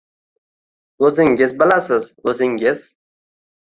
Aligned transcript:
—O’zingiz 1.09 1.55
bilasiz, 1.61 2.09
o’zingiz. 2.33 2.87